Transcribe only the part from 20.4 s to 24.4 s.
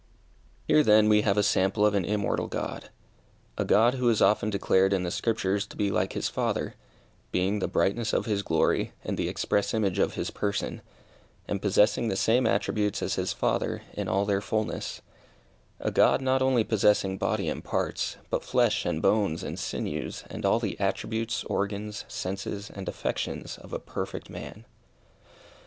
all the attributes, organs, senses, and affections of a perfect